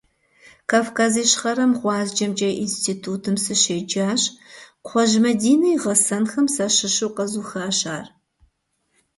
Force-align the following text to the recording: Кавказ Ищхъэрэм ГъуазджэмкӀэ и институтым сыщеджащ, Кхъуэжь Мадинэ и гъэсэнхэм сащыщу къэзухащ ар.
Кавказ 0.69 1.13
Ищхъэрэм 1.23 1.71
ГъуазджэмкӀэ 1.79 2.49
и 2.53 2.59
институтым 2.65 3.35
сыщеджащ, 3.43 4.21
Кхъуэжь 4.85 5.17
Мадинэ 5.23 5.67
и 5.73 5.77
гъэсэнхэм 5.83 6.45
сащыщу 6.55 7.09
къэзухащ 7.15 7.79
ар. 7.95 8.05